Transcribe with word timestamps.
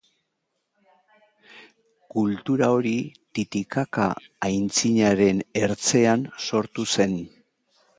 Kultura 2.15 2.71
hori 2.79 2.95
Titikaka 3.37 4.11
aintziraren 4.51 5.47
ertzean 5.67 6.29
sortu 6.51 6.93
zen. 6.99 7.19